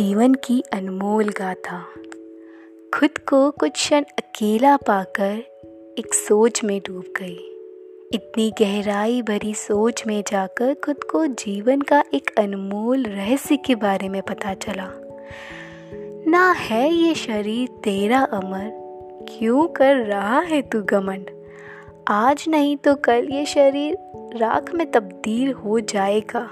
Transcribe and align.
जीवन 0.00 0.34
की 0.34 0.62
अनमोल 0.72 1.28
गाथा। 1.28 1.80
खुद 2.94 3.18
को 3.18 3.50
कुछ 3.50 3.72
क्षण 3.72 4.00
अकेला 4.00 4.76
पाकर 4.76 5.38
एक 5.98 6.14
सोच 6.14 6.64
में 6.64 6.80
डूब 6.86 7.04
गई। 7.16 7.38
इतनी 8.14 8.52
गहराई 8.58 9.22
भरी 9.22 9.54
सोच 9.54 10.06
में 10.06 10.22
जाकर 10.28 10.74
खुद 10.74 11.04
को 11.04 11.26
जीवन 11.26 11.80
का 11.80 12.04
एक 12.14 12.30
अनमोल 12.38 13.02
रहस्य 13.02 13.56
के 13.56 13.74
बारे 13.74 14.08
में 14.08 14.22
पता 14.22 14.54
चला। 14.54 14.90
ना 16.26 16.52
है 16.52 16.92
ये 16.92 17.14
शरीर 17.14 17.68
तेरा 17.68 18.20
अमर, 18.20 18.70
क्यों 19.28 19.66
कर 19.68 19.96
रहा 19.96 20.40
है 20.40 20.62
तू 20.62 20.82
घमंड? 20.82 21.30
आज 22.08 22.44
नहीं 22.48 22.76
तो 22.76 22.94
कल 22.94 23.28
ये 23.30 23.46
शरीर 23.46 23.96
राख 24.36 24.74
में 24.74 24.90
तब्दील 24.90 25.52
हो 25.52 25.80
जाएगा। 25.80 26.50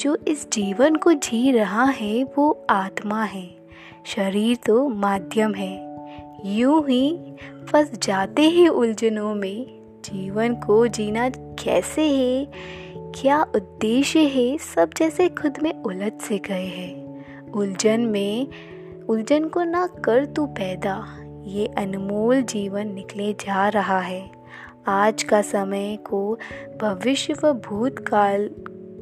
जो 0.00 0.18
इस 0.28 0.50
जीवन 0.52 0.96
को 0.96 1.12
जी 1.12 1.52
रहा 1.52 1.84
है, 1.84 2.24
वो 2.24 2.66
आत्मा 2.70 3.24
है। 3.24 3.58
शरीर 4.06 4.58
तो 4.66 4.88
माध्यम 4.88 5.54
है। 5.54 5.96
यूँ 6.44 6.88
ही 6.88 7.18
फंस 7.68 7.92
जाते 8.02 8.50
हैं 8.50 8.68
उलझनों 8.68 9.34
में। 9.34 9.66
जीवन 10.04 10.54
को 10.54 10.86
जीना 10.86 11.28
कैसे 11.28 12.02
है? 12.02 12.52
क्या 12.96 13.42
उद्देश्य 13.42 14.20
है? 14.20 14.58
सब 14.58 14.90
जैसे 14.96 15.28
खुद 15.28 15.54
में 15.62 15.82
उलझ 15.82 16.12
से 16.12 16.38
गए 16.38 16.66
हैं। 16.66 17.24
उलझन 17.52 18.00
में, 18.00 18.48
उलझन 19.08 19.48
को 19.48 19.62
ना 19.62 19.86
कर 19.86 20.26
तू 20.26 20.46
पैदा। 20.46 21.18
ये 21.44 21.66
अनमोल 21.66 22.42
जीवन 22.42 22.86
निकले 22.86 23.32
जा 23.32 23.68
रहा 23.68 24.00
है। 24.00 24.30
आज 24.86 25.22
का 25.22 25.42
समय 25.42 25.98
को 26.04 26.38
भविष्य 26.82 27.34
व 27.44 27.52
भूतकाल 27.52 28.50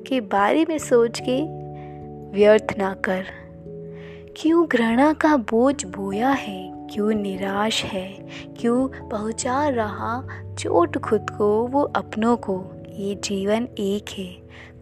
के 0.07 0.21
बारे 0.21 0.67
में 0.69 0.79
सोच 0.79 1.23
के 1.29 1.43
व्यर्थ 2.31 2.75
ना 2.79 2.95
कर। 2.95 3.25
क्यों 4.37 4.67
घृणा 4.69 5.13
का 5.13 5.37
बोझ 5.37 5.85
बोया 5.85 6.29
है? 6.29 6.87
क्यों 6.91 7.13
निराश 7.13 7.85
है? 7.85 8.27
क्यों 8.61 9.09
पहुँचा 9.09 9.69
रहा 9.69 10.23
चोट 10.59 10.99
खुद 10.99 11.31
को, 11.31 11.67
वो 11.67 11.83
अपनों 11.83 12.37
को? 12.37 12.65
ये 12.89 13.15
जीवन 13.15 13.69
एक 13.79 14.05
है। 14.19 14.37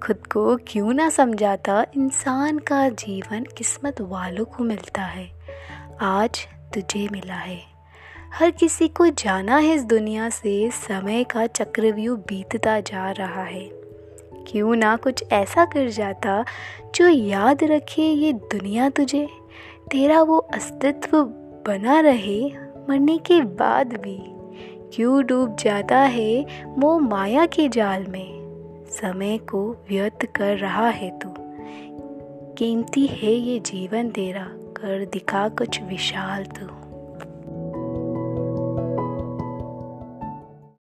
खुद 0.07 0.27
को 0.27 0.57
क्यों 0.57 0.93
ना 0.93 1.09
समझाता? 1.09 1.87
इंसान 1.97 2.59
का 2.59 2.89
जीवन 2.89 3.45
किस्मत 3.45 4.01
वालों 4.01 4.45
को 4.45 4.65
मिलता 4.65 5.03
है। 5.03 5.31
आज 6.01 6.49
तुझे 6.75 7.09
मिला 7.13 7.35
है। 7.35 7.61
हर 8.35 8.51
किसी 8.51 8.89
को 8.89 9.09
जाना 9.09 9.57
है 9.57 9.75
इस 9.75 9.85
दुनिया 9.85 10.29
से। 10.29 10.71
समय 10.71 11.25
का 11.25 11.47
चक्रव्यूह 11.47 12.19
बीतता 12.19 12.81
जा 12.81 13.11
रहा 13.11 13.43
है। 13.43 13.84
क्यों 14.47 14.77
ना 14.77 14.97
कुछ 14.97 15.25
ऐसा 15.33 15.65
कर 15.65 15.89
जाता 15.89 16.45
जो 16.95 17.09
याद 17.09 17.65
रखे 17.65 18.03
ये 18.03 18.33
दुनिया 18.33 18.91
तुझे? 18.91 19.29
तेरा 19.91 20.23
वो 20.23 20.39
अस्तित्व 20.39 21.23
बना 21.67 22.01
रहे 22.01 22.51
मरने 22.89 23.19
के 23.19 23.41
बाद 23.41 23.93
भी। 23.93 24.23
क्यों 24.95 25.27
डूब 25.27 25.57
जाता 25.57 25.99
है 25.99 26.47
वो 26.69 26.99
माया 26.99 27.47
के 27.47 27.69
जाल 27.69 28.07
में? 28.07 28.45
समय 28.91 29.39
को 29.39 29.77
व्यर्थ 29.91 30.27
कर 30.27 30.57
रहा 30.57 30.89
है 30.89 31.19
तू। 31.19 31.29
कीमती 32.59 33.07
है 33.07 33.33
ये 33.33 33.59
जीवन 33.59 34.11
तेरा, 34.11 34.49
कर 34.53 35.05
दिखा 35.05 35.49
कुछ 35.49 35.83
विशाल 35.83 36.45
तू। 36.45 36.84